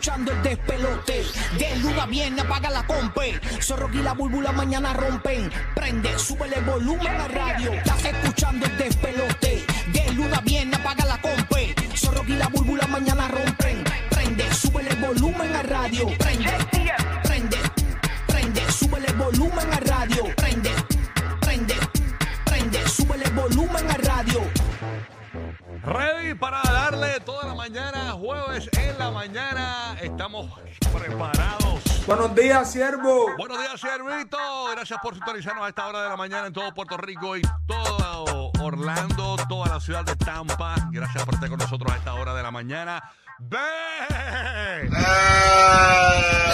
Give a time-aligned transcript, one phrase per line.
[0.00, 1.26] Escuchando el despelote.
[1.58, 3.38] De luna viene, apaga la compe.
[3.60, 5.52] Zorro y la búlbula mañana rompen.
[5.74, 7.74] Prende, súbele el volumen a radio.
[7.74, 9.62] Estás escuchando el despelote.
[9.92, 11.74] De luna viene, apaga la compe.
[11.94, 13.84] Zorro y la búlbula mañana rompen.
[14.08, 16.06] Prende, súbele el volumen a radio.
[16.18, 16.50] Prende,
[17.22, 17.58] prende,
[18.26, 20.24] prende, súbele el volumen a radio.
[20.34, 20.70] Prende,
[21.42, 21.74] prende,
[22.46, 24.40] prende, súbele el volumen a radio.
[25.84, 29.69] Ready para darle toda la mañana, jueves en la mañana.
[30.00, 30.50] Estamos
[30.94, 32.06] preparados.
[32.06, 33.36] Buenos días, siervo.
[33.36, 34.38] Buenos días, Siervito.
[34.72, 38.50] Gracias por sintonizarnos a esta hora de la mañana en todo Puerto Rico y todo
[38.60, 40.74] Orlando, toda la ciudad de Tampa.
[40.90, 43.02] Gracias por estar con nosotros a esta hora de la mañana.
[43.40, 44.88] ¡Ve!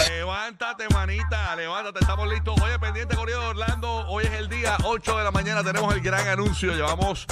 [0.09, 2.53] Levántate, manita, levántate, estamos listos.
[2.61, 4.07] Oye, pendiente, Corrido de Orlando.
[4.09, 6.73] Hoy es el día 8 de la mañana, tenemos el gran anuncio.
[6.73, 7.25] Llevamos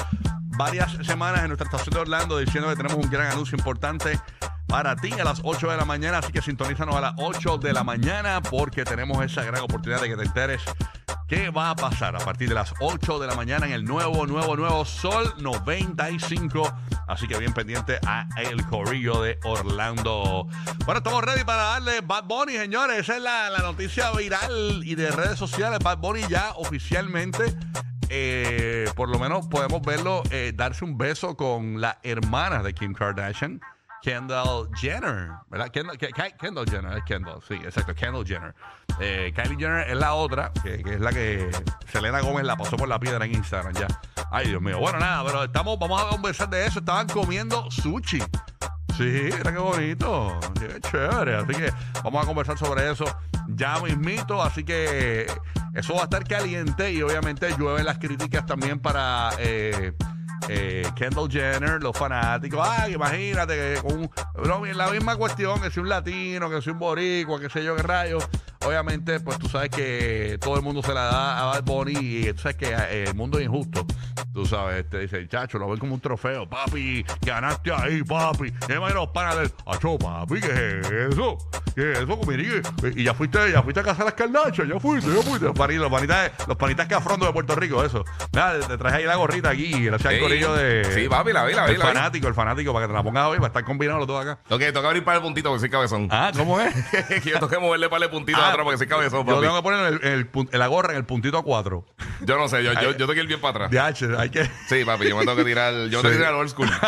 [0.57, 4.17] varias semanas en nuestra estación de Orlando diciendo que tenemos un gran anuncio importante
[4.75, 7.71] para ti a las 8 de la mañana, así que sintonízanos a las 8 de
[7.71, 10.61] la mañana porque tenemos esa gran oportunidad de que te enteres
[11.29, 14.27] qué va a pasar a partir de las 8 de la mañana en el nuevo,
[14.27, 16.69] nuevo, nuevo Sol 95.
[17.07, 20.49] Así que bien pendiente a el corrillo de Orlando.
[20.83, 22.99] Bueno, estamos ready para darle Bad Bunny, señores.
[22.99, 25.79] Esa es la, la noticia viral y de redes sociales.
[25.81, 27.55] Bad Bunny ya oficialmente
[28.09, 32.93] eh, por lo menos podemos verlo eh, darse un beso con la hermana de Kim
[32.93, 33.59] Kardashian,
[34.05, 35.71] Kendall Jenner, ¿verdad?
[35.71, 38.53] Kendall, Ke- Ke- Kendall Jenner, es Kendall, sí, exacto, Kendall Jenner.
[38.99, 41.49] Eh, Kylie Jenner es la otra, que, que es la que
[41.91, 43.87] Selena Gómez la pasó por la piedra en Instagram ya.
[44.29, 44.77] Ay, Dios mío.
[44.77, 46.79] Bueno, nada, pero estamos, vamos a conversar de eso.
[46.79, 48.19] Estaban comiendo sushi.
[48.95, 51.35] Sí, mira qué bonito, qué chévere.
[51.37, 51.73] Así que
[52.03, 53.05] vamos a conversar sobre eso
[53.47, 54.41] ya mismito.
[54.43, 55.25] Así que
[55.73, 59.93] eso va a estar caliente y obviamente llueven las críticas también para eh,
[60.49, 62.67] eh, Kendall Jenner, los fanáticos.
[62.67, 66.79] Ay, imagínate que con un- la misma cuestión que si un latino, que si un
[66.79, 68.27] boricua, que sé yo qué rayos.
[68.65, 71.93] Obviamente, pues tú sabes que todo el mundo se la da a Bad Bunny
[72.27, 73.85] y tú sabes que eh, el mundo es injusto.
[74.33, 76.49] Tú sabes, te dice, chacho, lo ven como un trofeo.
[76.49, 78.47] Papi, ganaste ahí, papi.
[78.69, 81.37] Imagino los panas del, acho, papi, ¿qué es eso?
[81.73, 82.19] ¿Qué es eso?
[82.27, 82.61] Mire,
[82.95, 85.45] Y ya fuiste, ya fuiste a casa de las carnachas, ya fuiste, ya fuiste.
[85.45, 88.03] Los panitas, los panitas, los panitas cafrondo de Puerto Rico, eso.
[88.33, 90.83] Nada, te traje ahí la gorrita aquí, gracias al Ey, corillo de...
[90.93, 91.93] sí, papi, la vi, la vi, El la vi.
[91.93, 94.21] fanático, el fanático, para que te la pongas hoy, va a estar combinado los dos
[94.21, 94.39] acá.
[94.49, 96.07] Ok, toca abrir para el puntito porque soy cabezón.
[96.11, 96.73] Ah, ¿cómo es?
[97.23, 99.41] que yo tengo que moverle para el puntito Ah, atrás porque soy cabezón, Yo papi.
[99.41, 101.85] tengo que poner el, el pun- la gorra en el puntito a cuatro.
[102.21, 103.71] Yo no sé, yo, yo, yo tengo que ir bien para atrás.
[103.99, 104.43] DH, hay que...
[104.67, 106.15] Sí, papi, yo me tengo que tirar, yo me tengo que Sí.
[106.17, 106.69] tirar al old school.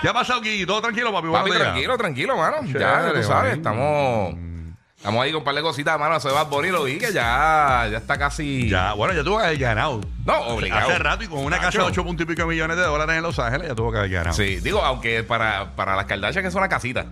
[0.00, 0.66] ¿Qué ha pasado, Gui?
[0.66, 1.28] ¿Todo tranquilo, papi?
[1.28, 1.62] papi, días.
[1.62, 2.56] tranquilo, tranquilo, mano.
[2.64, 4.34] ya, Chévere, tú sabes, estamos,
[4.96, 6.16] estamos ahí con un par de cositas, mano.
[6.16, 8.68] Eso de Bad Bunny lo vi que ya, ya está casi.
[8.68, 10.00] Ya, bueno, ya tuvo que haber ganado.
[10.24, 10.88] No, obligado.
[10.90, 11.86] Hace rato y con una casa de Nacho.
[11.88, 14.34] 8 puntos y pico millones de dólares en Los Ángeles, ya tuvo que haber ganado.
[14.36, 17.06] Sí, digo, aunque para, para las Kardashian que es una casita.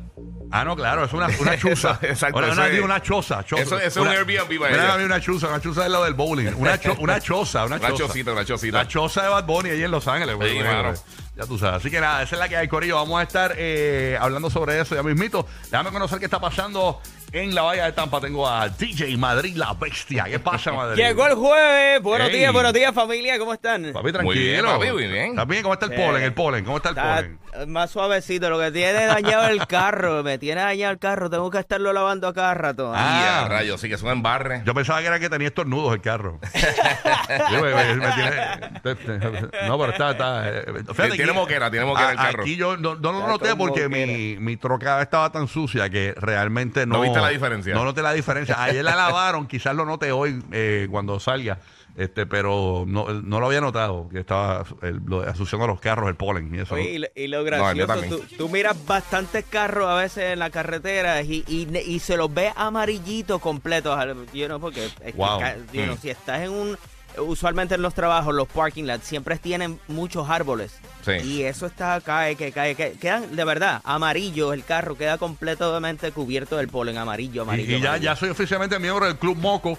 [0.52, 1.98] Ah, no, claro, es una, una chuza.
[2.02, 3.44] Exacto, Una, eso una, es- una choza.
[3.44, 3.62] choza.
[3.62, 5.04] eso- eso es un Una- Airbnb para una, ella.
[5.04, 6.52] una chuza, una chuza es lo del bowling.
[6.56, 8.06] Una, cho- una choza, una, Una choza.
[8.06, 8.78] chocita, una chocita.
[8.78, 10.34] La choza de Bad Bunny ahí en Los Ángeles.
[10.40, 10.94] Sí, güey, mano.
[11.40, 11.76] Ya tú sabes.
[11.76, 12.96] Así que nada, esa es la que hay, Corillo.
[12.96, 15.46] Vamos a estar eh, hablando sobre eso ya mismito.
[15.70, 17.00] Déjame conocer qué está pasando
[17.32, 18.20] en la Bahía de Tampa.
[18.20, 20.24] Tengo a DJ Madrid, la bestia.
[20.24, 21.02] ¿Qué pasa, Madrid?
[21.02, 22.02] Llegó el jueves.
[22.02, 22.36] Buenos Ey.
[22.40, 23.38] días, buenos días, familia.
[23.38, 23.90] ¿Cómo están?
[23.90, 24.22] Papi, tranquilo.
[24.24, 25.30] Muy bien, papi, muy bien.
[25.30, 25.62] ¿Estás bien?
[25.62, 26.22] ¿Cómo está el polen?
[26.22, 26.64] El polen.
[26.64, 27.72] ¿Cómo está el Está polen?
[27.72, 28.50] más suavecito.
[28.50, 30.22] Lo que tiene dañado el carro.
[30.22, 31.30] Me tiene dañado el carro.
[31.30, 32.92] Tengo que estarlo lavando a cada rato.
[32.94, 33.22] Ah.
[33.22, 34.62] Y a rayos, sí que son embarre.
[34.66, 36.38] Yo pensaba que era que tenía estornudos el carro.
[37.50, 40.10] Yo, me- me- me tiene- te- te- no, pero está.
[40.10, 40.64] está eh,
[40.94, 42.42] fíjate Tiene que- moquera, tiene moquera el a- carro.
[42.42, 46.86] Aquí yo no, no lo noté porque mi, mi troca estaba tan sucia que realmente
[46.86, 46.96] no.
[46.96, 47.74] ¿No viste la diferencia?
[47.74, 48.62] No noté la diferencia.
[48.62, 51.58] Ayer la lavaron, quizás lo note hoy eh, cuando salga.
[51.96, 56.08] Este, pero no, no lo había notado, que estaba el, lo, asociando a los carros,
[56.08, 56.74] el polen y eso.
[56.76, 60.50] Oye, y, lo- y lo gracioso, tú, tú miras bastantes carros a veces en la
[60.50, 63.98] carretera y, y, y se los ve amarillitos completos.
[64.32, 65.40] You know, porque es Wow.
[65.40, 65.98] ca- you know, Mm.
[65.98, 66.78] si estás en un...
[67.20, 70.72] Usualmente en los trabajos, los parking lots siempre tienen muchos árboles.
[71.04, 71.12] Sí.
[71.24, 74.52] Y eso está, cae, que cae, que quedan, de verdad, amarillo.
[74.52, 77.76] El carro queda completamente cubierto del polen amarillo, amarillo.
[77.76, 78.04] y ya, amarillo.
[78.12, 79.78] ya soy oficialmente miembro del Club Moco.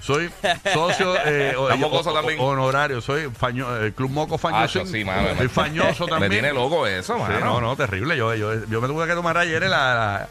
[0.00, 0.30] Soy
[0.72, 2.38] socio eh, o- ¿Está mocoso o- también?
[2.40, 3.00] honorario.
[3.00, 4.82] Soy faño, el Club Moco Fañosín.
[4.82, 6.30] Ah, sí, mano, soy me- fañoso Me también.
[6.32, 8.16] tiene loco eso, Sí, no, no, terrible.
[8.16, 10.28] Yo, yo, yo me tuve que tomar ayer la, la,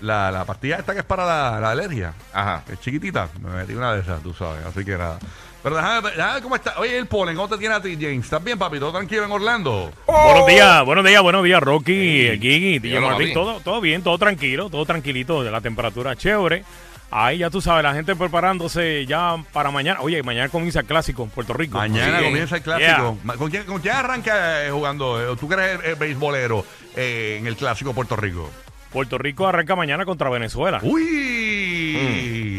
[0.00, 2.12] la, la pastilla esta que es para la, la alergia.
[2.32, 2.62] Ajá.
[2.70, 3.28] Es chiquitita.
[3.40, 4.64] Me metí una de esas, tú sabes.
[4.64, 5.18] Así que nada.
[5.66, 6.74] Pero déjame, ver- déjame ver cómo está.
[6.78, 8.22] Oye, el polen, ¿cómo te tiene a ti, James?
[8.26, 8.78] ¿Estás bien, papi?
[8.78, 9.90] ¿Todo tranquilo en Orlando?
[10.06, 14.16] Buenos días, buenos días, buenos días, Rocky, Gigi, DJ dímelo, Martín, todo, todo bien, todo
[14.16, 16.62] tranquilo, todo tranquilito, de la temperatura chévere.
[17.10, 20.00] Ahí ya tú sabes, la gente preparándose ya para mañana.
[20.02, 21.78] Oye, mañana comienza el clásico en Puerto Rico.
[21.78, 22.24] Mañana Sí.
[22.26, 23.18] comienza el clásico.
[23.36, 25.20] ¿Con, quién, ¿Con quién arranca eh, jugando?
[25.32, 26.64] Eh, ¿Tú que eres el, el beisbolero
[26.94, 28.48] eh, en el clásico Puerto Rico?
[28.92, 30.78] Puerto Rico arranca mañana contra Venezuela.
[30.82, 32.55] ¡Uy!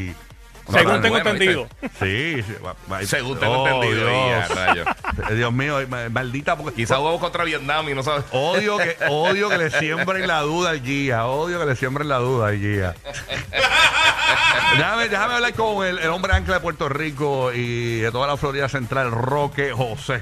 [0.72, 1.68] Según tengo entendido.
[2.00, 2.44] Sí,
[3.06, 4.08] Según tengo entendido.
[4.08, 4.50] Dios.
[5.30, 6.56] Eh, Dios mío, eh, ma- maldita.
[6.58, 8.26] Porque, Quizá jugamos contra Vietnam y no sabes.
[8.32, 11.26] Odio que, odio que le siembren la duda al guía.
[11.26, 12.96] Odio que le siembren la duda al guía.
[14.78, 18.38] déjame, déjame hablar con el, el hombre ancla de Puerto Rico y de toda la
[18.38, 20.22] Florida Central, Roque José.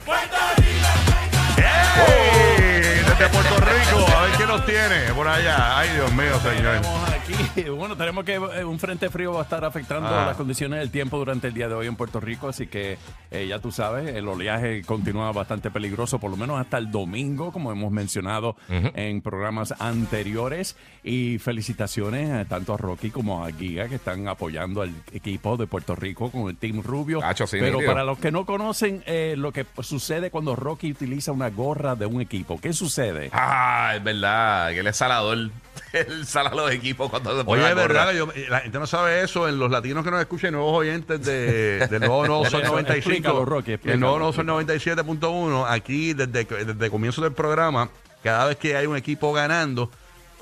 [3.18, 5.78] Desde Puerto Rico, a ver qué nos tiene por allá.
[5.80, 6.82] Ay, Dios mío, señor.
[7.26, 10.26] Aquí, bueno, tenemos que eh, un frente frío va a estar afectando Ah.
[10.28, 12.98] las condiciones del tiempo durante el día de hoy en Puerto Rico, así que
[13.32, 17.52] eh, ya tú sabes, el oleaje continúa bastante peligroso, por lo menos hasta el domingo,
[17.52, 20.76] como hemos mencionado en programas anteriores.
[21.04, 25.68] Y felicitaciones eh, tanto a Rocky como a Giga que están apoyando al equipo de
[25.68, 27.22] Puerto Rico con el Team Rubio.
[27.46, 31.50] Sí, Pero para los que no conocen eh, lo que sucede cuando Rocky utiliza una
[31.50, 33.30] gorra de un equipo, ¿qué sucede?
[33.34, 34.72] Ah, es verdad.
[34.72, 35.52] Que él es salador.
[35.94, 38.80] Él sala los equipos cuando se pone Oye, la es verdad que yo- la gente
[38.80, 39.48] no sabe eso.
[39.48, 42.94] En los latinos que nos escuchan, nuevos oyentes de, del nuevo Nuevo Sol 95.
[42.98, 44.00] Explícalo, Rocky, el explícalo.
[44.00, 45.66] nuevo Nuevo Sol 97.1.
[45.70, 47.90] Aquí, desde, desde el comienzo del programa,
[48.24, 49.90] cada vez que hay un equipo ganando,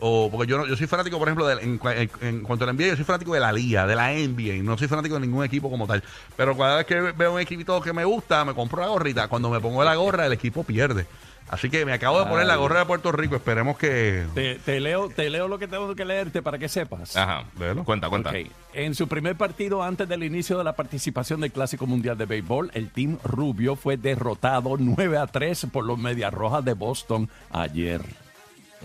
[0.06, 2.68] o porque yo no, yo soy fanático, por ejemplo, de- en, en- en cuanto a
[2.68, 4.62] la NBA, yo soy fanático de la liga, de la NBA.
[4.62, 6.04] No soy fanático de ningún equipo como tal.
[6.36, 9.30] Pero cada vez que veo un equipito que me gusta, me compro la gorrita.
[9.30, 11.06] Cuando me pongo la gorra, el equipo pierde.
[11.50, 13.36] Así que me acabo de poner la gorra de Puerto Rico.
[13.36, 14.26] Esperemos que.
[14.34, 17.16] Te, te leo, te leo lo que tengo que leerte para que sepas.
[17.16, 17.44] Ajá.
[17.58, 17.84] Velo.
[17.84, 18.32] Cuenta, cuenta.
[18.74, 22.72] En su primer partido antes del inicio de la participación del Clásico Mundial de Béisbol,
[22.74, 28.02] el Team Rubio fue derrotado 9 a 3 por los Medias Rojas de Boston ayer.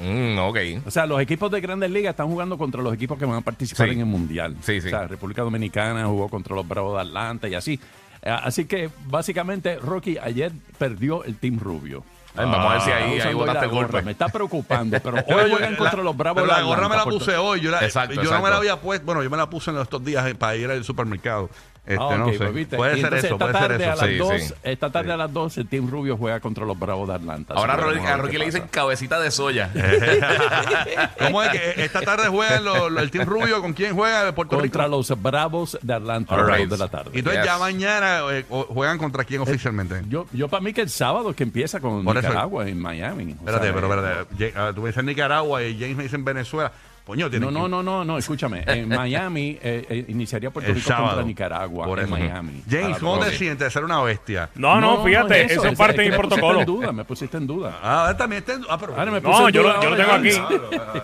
[0.00, 0.58] Mm, ok.
[0.86, 3.40] O sea, los equipos de Grandes Ligas están jugando contra los equipos que van a
[3.40, 3.94] participar Sí.
[3.94, 4.56] en el Mundial.
[4.62, 4.86] Sí, sí.
[4.86, 7.80] O sea, República Dominicana jugó contra los Bravos de Atlanta y así.
[8.22, 12.02] Eh, Así que, básicamente, Rocky ayer perdió el Team Rubio.
[12.36, 14.02] Ay, vamos a ver si Está ahí, ahí botaste el golpe.
[14.02, 16.96] Me está preocupando, pero hoy juegan la- contra los Bravos pero de la gorra me
[16.96, 17.60] la puse hoy.
[17.60, 19.04] Yo, la- Exacto, yo no me la había puesto.
[19.06, 21.48] Bueno, yo me la puse en estos días eh, para ir al supermercado.
[21.88, 22.38] Este, Ah, no ok, sé.
[22.48, 22.66] pues.
[22.66, 23.92] Puede ser eso, esta puede ser tarde eso.
[23.92, 24.54] A las Sí, dos, sí.
[24.62, 27.54] Esta tarde a las 2 el Team Rubio juega contra los Bravos de Atlanta.
[27.54, 29.70] Ahora a Rocky, le dicen cabecita de soya.
[31.18, 32.28] ¿Cómo es que esta tarde
[32.62, 33.60] los- el Team Rubio?
[33.62, 34.96] ¿Con quién juega de Puerto Contra Rico?
[34.96, 36.68] los Bravos de Atlanta a right.
[36.68, 37.10] 2 de la tarde.
[37.14, 37.46] Y entonces Yes.
[37.52, 40.02] ya mañana eh, juegan contra quién oficialmente.
[40.08, 43.24] Yo, yo para mí que el sábado que empieza con Por eso- Nicaragua en Miami.
[43.32, 44.58] O Espérate, sea, pero eh, espérate.
[44.58, 46.72] Ah, Tú me dices Nicaragua y James me dice en Venezuela.
[47.16, 48.64] No, no, no, no, no, escúchame.
[48.66, 51.06] En Miami eh, eh, iniciaría Puerto El Rico sábado.
[51.08, 52.10] contra Nicaragua Por en.
[52.10, 52.62] Miami.
[52.68, 53.36] James, ¿cómo te 12.
[53.38, 54.50] sientes de ser una bestia?
[54.54, 56.60] No, no, fíjate, eso, es parte del me pusiste protocolo.
[56.60, 57.78] en duda, me pusiste en duda.
[57.82, 58.92] Ah, también está en- Ah, pero.
[58.96, 60.48] Ahora me No, en yo duda lo, yo lo ahora, tengo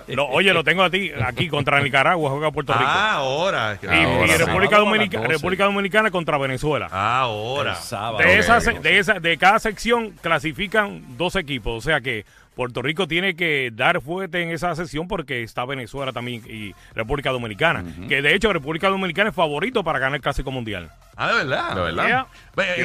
[0.05, 0.13] aquí.
[0.15, 2.85] Lo- oye, lo tengo a ti, aquí contra Nicaragua, juega Puerto Rico.
[2.87, 3.79] Ah, ahora.
[3.83, 4.37] y, ahora.
[4.37, 5.29] República, Dominica- 12.
[5.33, 6.89] República Dominicana contra Venezuela.
[6.93, 7.71] Ahora.
[7.73, 8.19] El sábado.
[8.19, 8.63] De, Ok, esa, ok.
[8.63, 11.79] se- de, esa, de cada sección clasifican dos equipos.
[11.79, 16.13] O sea que Puerto Rico tiene que dar fuerte en esa sección porque está Venezuela
[16.13, 17.85] también y República Dominicana.
[18.09, 20.91] Que de hecho República Dominicana es favorito para ganar el Clásico Mundial.
[21.17, 21.75] Ah, de verdad.
[21.75, 22.07] De verdad.
[22.07, 22.27] Yeah.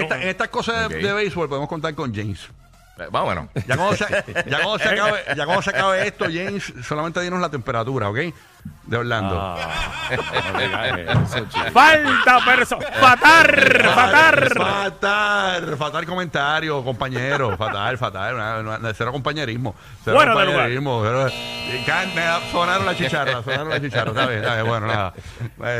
[0.02, 2.50] Esta- estas cosas de béisbol podemos contar con James.
[3.00, 3.48] Eh, Vámonos.
[3.68, 4.06] Ya cuando, se,
[4.48, 8.18] ya, cuando se acabe, ya cuando se acabe esto, James, solamente dinos la temperatura, ¿ok?
[8.84, 9.40] De Orlando.
[9.40, 9.58] Ah.
[11.74, 14.54] Falta perso fatar, fatar.
[14.58, 17.56] Fatal, fatal comentario, compañero.
[17.58, 18.36] Fatal, fatal.
[18.36, 19.76] una- una- cero compañerismo.
[20.04, 21.02] Cero Fuera de compañerismo.
[21.06, 21.30] cero-
[22.52, 24.10] sonaron la chicharra, sonaron la chicharra.
[24.12, 25.14] Está bien, está bien, bueno, nada.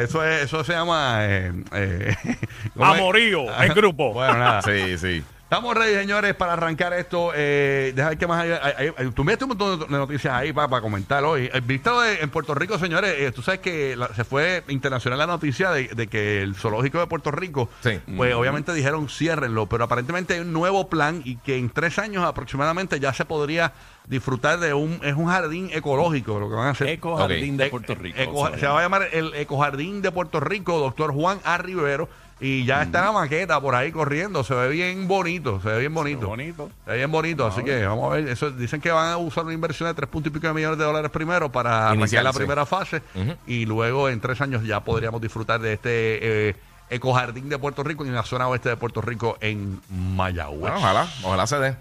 [0.02, 1.18] Eso, es, eso se llama.
[1.26, 2.16] Eh, eh.
[2.80, 4.14] Amorío, en grupo.
[4.14, 4.62] Bueno, nada.
[4.62, 5.24] Sí, sí.
[5.52, 7.32] Estamos ready, señores, para arrancar esto.
[7.34, 8.52] Eh, deja ver qué más hay.
[8.52, 11.50] hay- hay- tú me un montón de noticias ahí para, comentar hoy.
[11.50, 15.72] De- en Puerto Rico, señores, eh, tú sabes que la- se fue internacional la noticia
[15.72, 18.00] de, de que el zoológico de Puerto Rico, Sí.
[18.16, 22.24] pues obviamente dijeron ciérrenlo, pero aparentemente hay un nuevo plan y que en tres años
[22.26, 23.74] aproximadamente ya se podría
[24.06, 26.90] disfrutar de un, es un jardín ecológico lo que van a hacer.
[26.90, 28.20] Eco Jardín de Puerto Rico.
[28.20, 31.58] Eco- se va a llamar el Ecojardín de Puerto Rico, doctor Juan A.
[31.58, 32.08] Rivero.
[32.42, 34.44] Y ya está la maqueta por ahí corriendo.
[34.44, 35.60] Se ve bien bonito.
[35.62, 36.28] Se ve bien bonito.
[36.28, 36.72] bonito.
[36.86, 37.46] Se ve bien bonito.
[37.46, 38.30] Así que vamos a ver.
[38.30, 40.78] Eso, dicen que van a usar una inversión de tres puntos y pico de millones
[40.78, 43.02] de dólares primero para Inicial, la primera fase.
[43.46, 46.56] Y luego en tres años ya podríamos disfrutar de este eh,
[46.90, 50.60] Ecojardín de Puerto Rico en la zona oeste de Puerto Rico en Mayagüez.
[50.60, 51.76] Bueno, ojalá, ojalá se dé.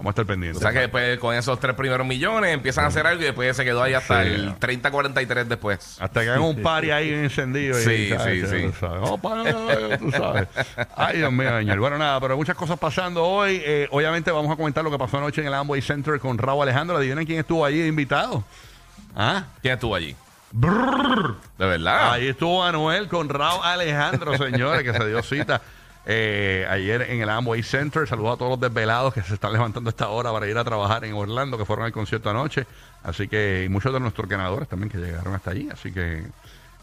[0.00, 0.56] Vamos a estar pendientes.
[0.56, 3.54] O sea que después con esos tres primeros millones empiezan a hacer algo y después
[3.54, 4.30] se quedó ahí hasta Sí.
[4.30, 5.98] el 30-43 después.
[6.00, 7.78] Hasta que hagan un party ahí encendido.
[7.78, 8.48] y, Sí, ¿sabes?
[8.48, 8.66] sí, sí.
[8.68, 9.00] Tú sabes.
[9.02, 9.18] Oh,
[9.98, 10.48] tú sabes.
[10.96, 11.78] Ay, Dios mío, señor.
[11.80, 13.60] Bueno, nada, pero muchas cosas pasando hoy.
[13.62, 16.62] Eh, obviamente vamos a comentar lo que pasó anoche en el Amway Center con Raúl
[16.62, 16.96] Alejandro.
[16.96, 18.42] Adivinen quién estuvo allí de invitado.
[19.14, 19.44] ¿Ah?
[19.60, 20.16] ¿Quién estuvo allí?
[20.50, 21.36] Brrr.
[21.58, 22.12] De verdad.
[22.14, 25.60] Ahí estuvo Manuel con Raúl Alejandro, señores, que se dio cita
[26.06, 28.06] eh, ayer en el Amway Center.
[28.06, 30.64] Saludos a todos los desvelados que se están levantando a esta hora para ir a
[30.64, 32.66] trabajar en Orlando, que fueron al concierto anoche.
[33.02, 35.68] Así que, y muchos de nuestros ganadores también que llegaron hasta allí.
[35.70, 36.24] Así que,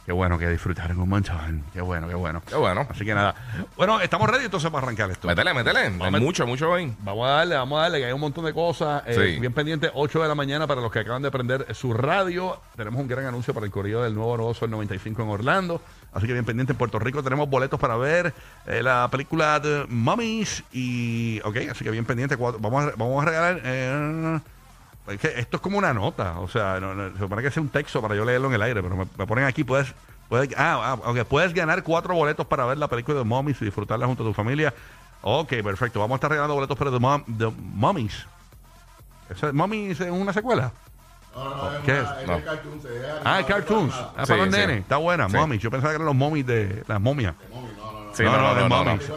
[0.07, 1.63] qué bueno que disfrutaron un montón.
[1.73, 2.41] Qué bueno, qué bueno.
[2.47, 2.87] Qué bueno.
[2.89, 3.35] Así que nada.
[3.75, 5.27] Bueno, estamos ready entonces para arrancar esto.
[5.27, 5.79] Métele, métele.
[5.81, 6.21] Hay Vamos.
[6.21, 6.93] mucho, mucho hoy.
[6.99, 9.03] Vamos a darle, vamos a darle, que hay un montón de cosas.
[9.05, 9.39] eh, Sí.
[9.41, 12.57] Bien pendiente, 8 de la mañana para los que acaban de prender su radio.
[12.77, 15.81] Tenemos un gran anuncio para el corrido del nuevo Nuevo Sol 95 en Orlando.
[16.13, 18.33] Así que bien pendiente, en Puerto Rico tenemos boletos para ver
[18.65, 20.63] eh, la película de Mummies.
[20.71, 22.37] Y, ok, así que bien pendiente.
[22.37, 23.61] vamos, a, vamos a regalar...
[23.61, 24.39] eh,
[25.07, 27.61] es que esto es como una nota, o sea, no, no, se supone que sea
[27.63, 29.93] un texto para yo leerlo en el aire, pero me, me ponen aquí, puedes,
[30.29, 34.05] puedes, ah, ah, puedes ganar cuatro boletos para ver la película de Mummies y disfrutarla
[34.05, 34.73] junto a tu familia.
[35.21, 38.25] Ok, perfecto, vamos a estar regalando boletos para The, Mum- The Mummies.
[39.29, 40.71] ¿Eso es- ¿Mummies es una secuela?
[41.85, 42.03] ¿Qué es?
[42.27, 42.41] No.
[43.23, 43.93] Ah, Cartoons.
[43.95, 44.59] Ah, Sí, para los sí.
[44.59, 44.79] nenes.
[44.79, 45.57] Está buena, Sí.
[45.59, 47.35] Yo pensaba que eran los Mummies de las momias.
[48.13, 48.83] Sí, no, no, de no, no.
[48.83, 49.11] Mummies.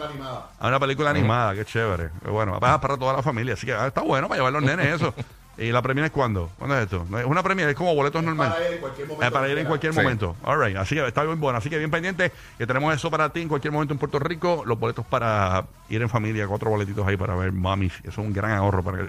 [0.59, 2.09] Ah, una película animada, qué chévere.
[2.23, 3.53] Qué bueno, va para toda la familia.
[3.55, 5.13] Así que ah, está bueno para llevar los nenes eso.
[5.61, 6.49] ¿Y la premia es cuándo?
[6.57, 7.05] ¿Cuándo es esto?
[7.09, 8.53] No, Es una premia, es como boletos normales.
[8.55, 9.31] Para ir en cualquier momento.
[9.33, 9.99] para ir en cualquier Sí.
[10.01, 10.35] momento.
[10.43, 10.75] All right.
[10.77, 11.57] Así que está muy bueno.
[11.59, 14.63] Así que bien pendiente que tenemos eso para ti en cualquier momento en Puerto Rico.
[14.65, 17.93] Los boletos para ir en familia, cuatro boletitos ahí para ver Mummies.
[17.99, 19.07] Eso es un gran ahorro para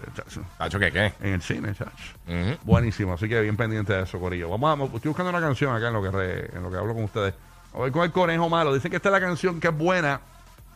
[0.58, 1.12] Tacho, ¿qué qué?
[1.22, 2.58] en el cine, chacho.
[2.64, 4.48] Buenísimo, así que bien pendiente de eso, Corillo.
[4.50, 6.92] Vamos a, estoy buscando una canción acá en lo que re- en lo que hablo
[6.94, 7.34] con ustedes.
[7.74, 8.74] A ver con el conejo malo.
[8.74, 10.20] Dicen que esta es la canción que es buena.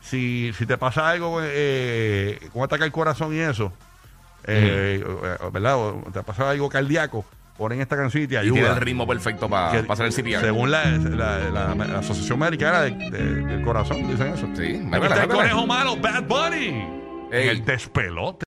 [0.00, 3.72] Si, si te pasa algo eh, con ataque al corazón y eso,
[4.46, 5.78] eh, eh, ¿verdad?
[5.78, 7.24] O te pasa algo cardíaco,
[7.56, 8.54] ponen esta canción y te Y ayuda.
[8.54, 10.40] tiene el ritmo perfecto para hacer el CPR.
[10.40, 14.46] Según la, la- la- la Asociación Americana de- de- del Corazón, dicen eso.
[14.54, 16.84] Sí, Aquí está el conejo malo, Bad Bunny.
[17.32, 18.44] En el despelote.